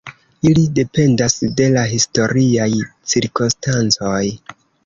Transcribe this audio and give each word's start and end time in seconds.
Ili 0.51 0.63
dependas 0.79 1.35
de 1.59 1.67
la 1.75 1.83
historiaj 1.93 2.69
cirkonstancoj. 3.15 4.27